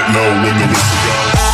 don't 0.00 0.12
know 0.14 0.42
when 0.42 0.56
the 0.58 0.66
whistle 0.66 0.98
goes. 1.06 1.50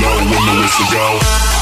know 0.00 0.16
when 0.16 0.46
the 0.46 0.62
whistle. 0.62 1.61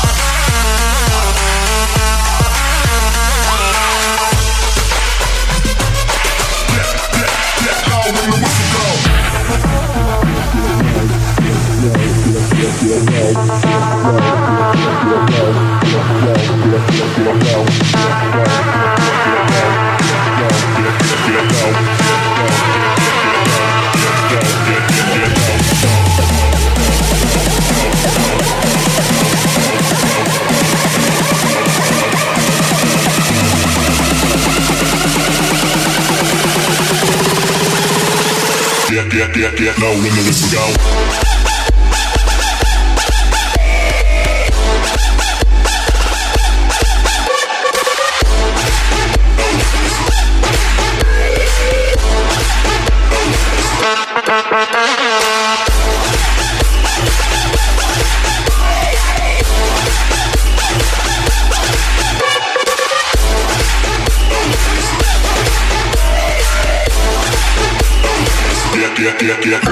get, 39.41 39.57
get 39.57 39.79
no 39.79 39.91
when 39.93 40.03
the 40.03 40.23
whistle 40.27 40.51
go. 40.53 41.30
Take 69.31 69.45
you 69.45 69.70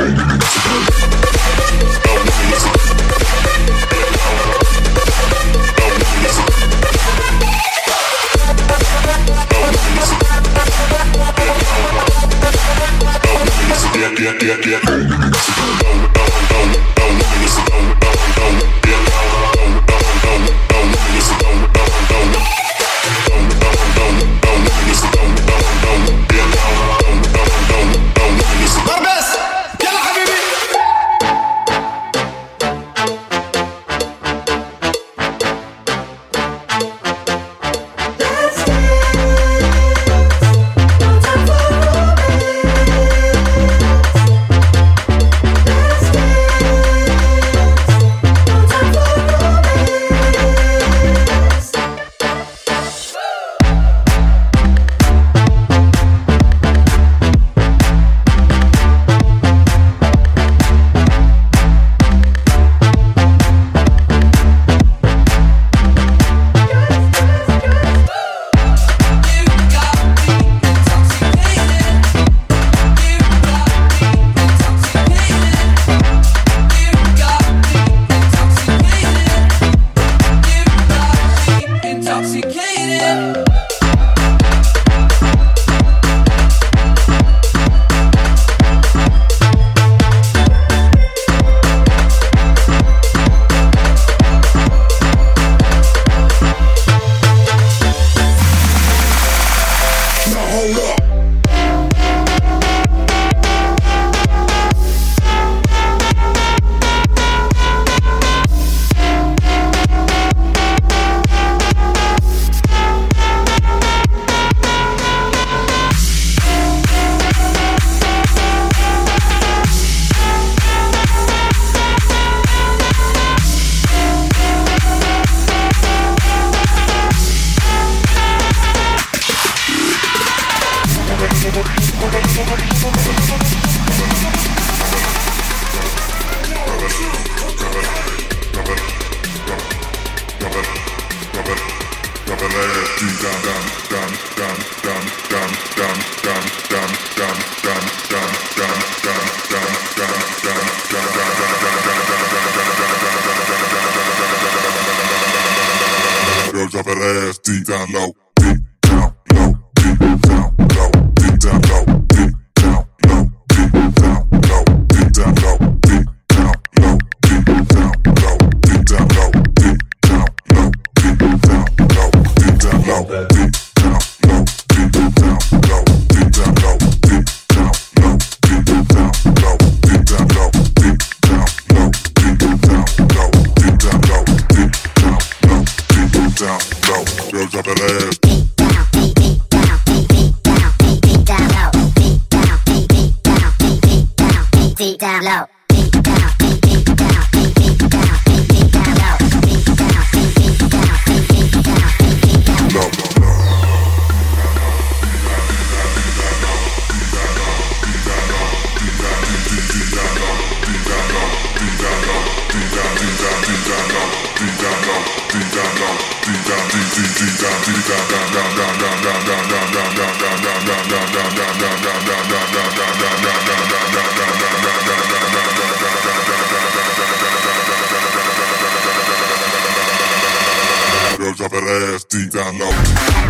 on 231.52 231.62
a 231.62 231.67
ride 231.67 232.31
down 232.31 232.55
you 232.57 233.27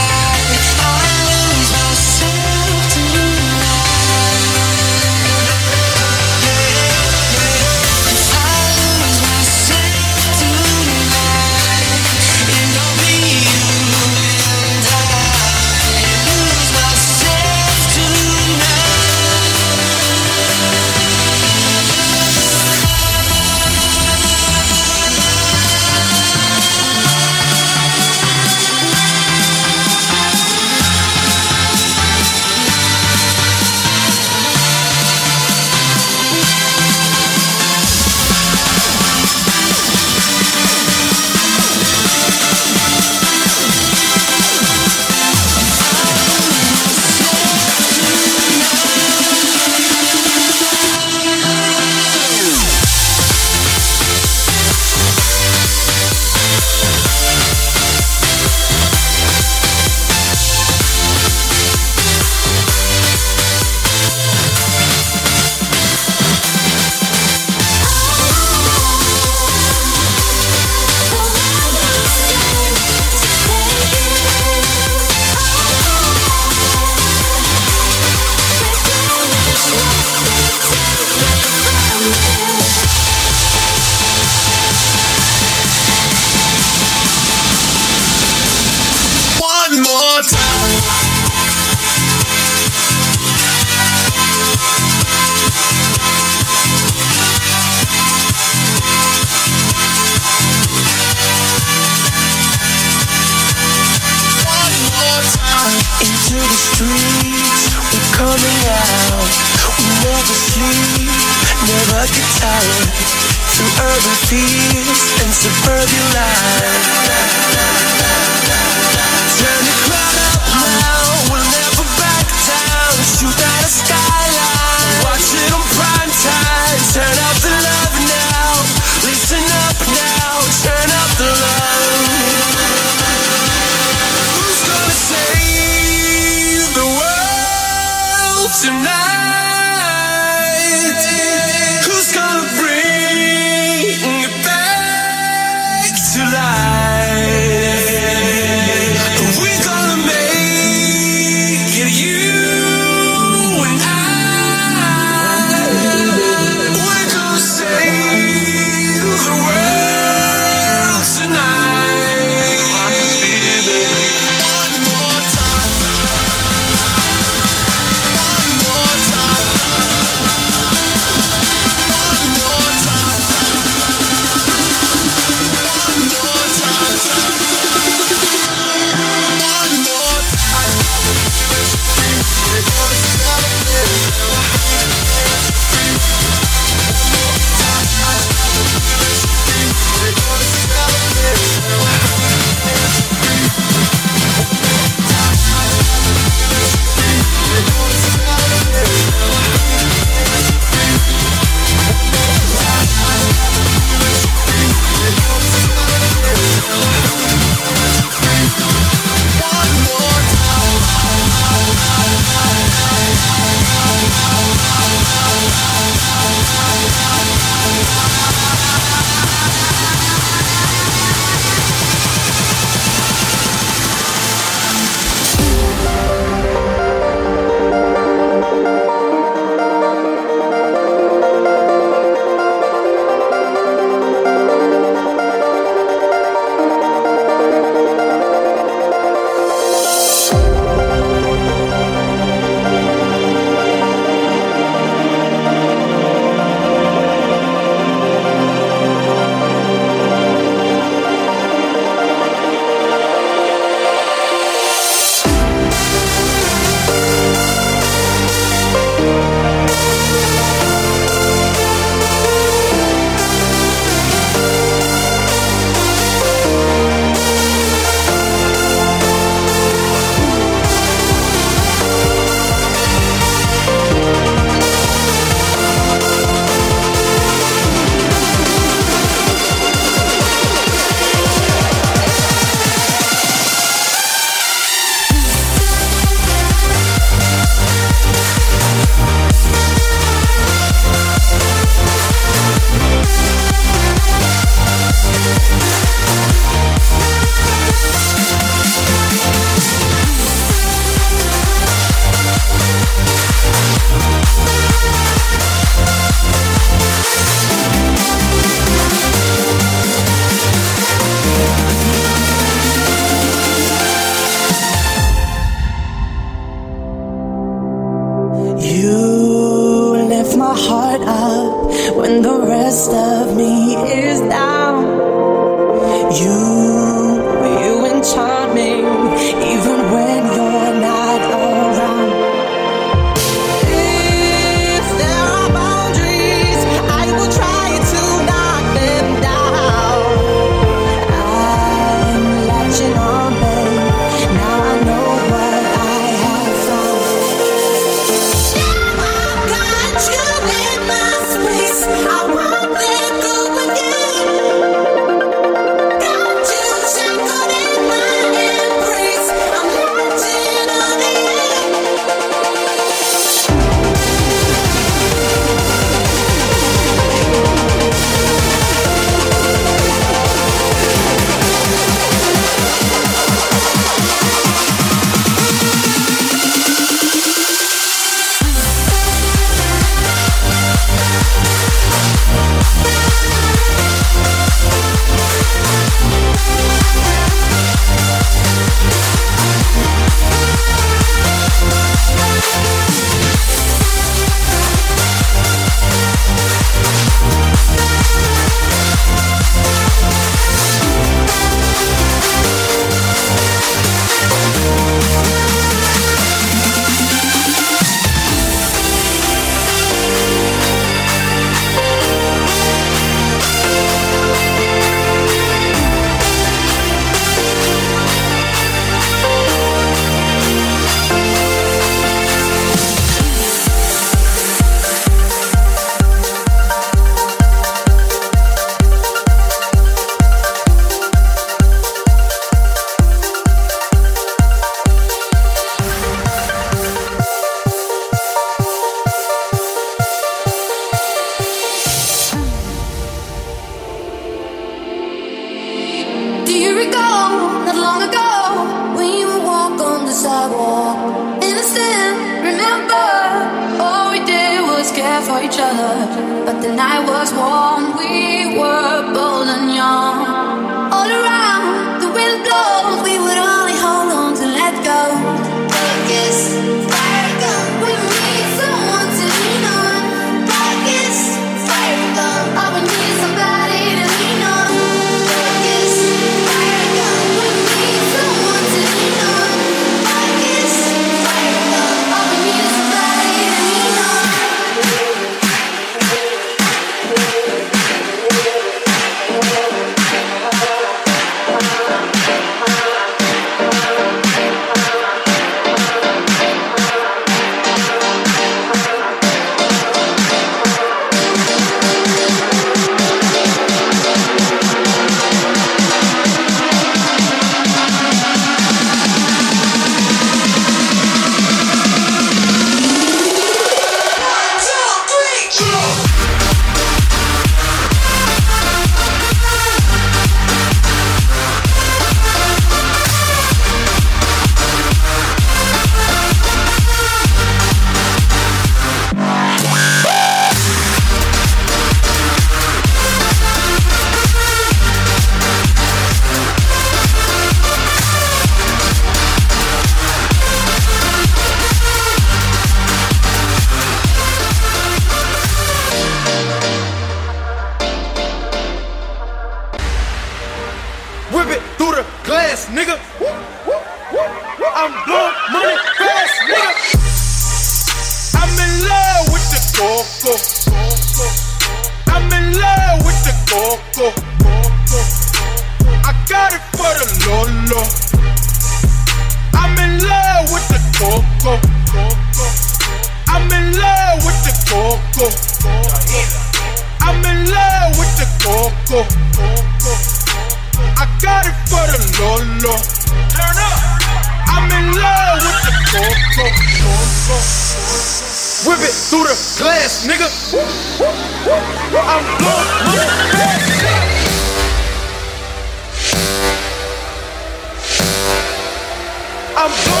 I'm 599.63 599.69
going. 599.69 600.00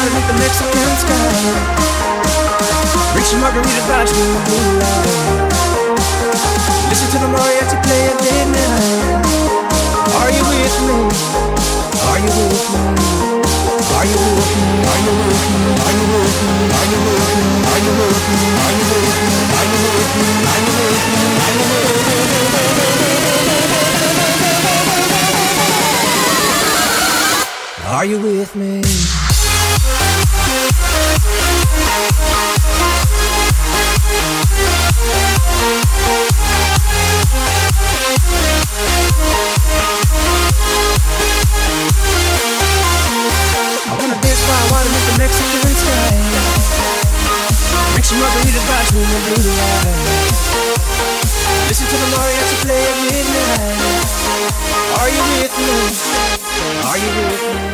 Water 0.00 0.12
beneath 0.16 0.28
the 0.28 0.36
Mexican 0.40 0.96
sky. 0.96 1.28
Drink 3.12 3.26
some 3.26 3.40
margaritas 3.44 3.84
by 3.88 4.00
the 4.04 4.12
blue 4.16 4.80
light. 4.80 5.04
Listen 6.88 7.08
to 7.12 7.18
the 7.20 7.28
mariachi 7.28 7.76
play 7.84 8.08
at 8.08 8.16
midnight. 8.24 9.28
Are 10.20 10.30
you 10.32 10.44
with 10.48 10.76
me? 10.88 10.96
Are 12.08 12.20
you 12.24 12.32
with 12.32 12.66
me? 12.72 12.80
Are 13.96 14.06
you 14.08 14.16
with 14.16 14.56
me? 14.56 14.72
Are 14.88 15.00
you 15.04 15.12
with 15.20 15.46
me? 15.52 15.68
Are 15.84 15.92
you 15.92 16.06
with 16.16 16.38
me? 16.40 16.56
Are 16.70 16.88
you 16.90 17.00
with 17.00 17.28
me? 17.36 17.58
Are 17.60 17.80
you 17.80 17.92
with 18.00 18.24
me? 18.24 18.48
Are 18.50 18.70
you 18.70 18.88
with 18.90 19.06
me? 19.10 19.44
Are 19.50 19.68
you 19.68 19.84
with 19.84 20.14
me? 20.16 20.36
Are 20.50 20.60
you 20.60 20.76
with 20.80 21.04
me? 21.04 21.10
Are 21.10 21.16
you 21.20 21.20
with 21.20 21.22
me? 27.80 27.88
Are 27.90 28.04
you 28.04 28.18
with 28.18 28.54
me? 28.56 29.29
Are 56.90 56.98
you 56.98 57.06
with 57.06 57.42
me? 57.54 57.70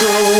control. 0.00 0.39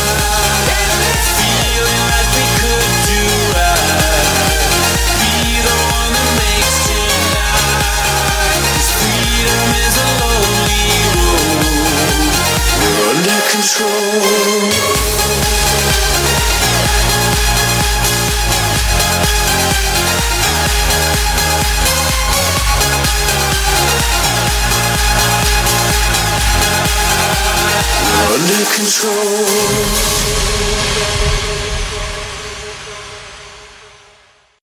under 28.33 28.65
control. 28.75 30.31